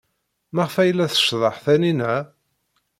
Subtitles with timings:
[0.55, 2.13] Maɣef ay la tceḍḍeḥ Taninna?